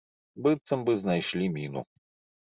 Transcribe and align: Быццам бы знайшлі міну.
Быццам 0.45 0.79
бы 0.87 0.95
знайшлі 1.01 1.49
міну. 1.57 1.83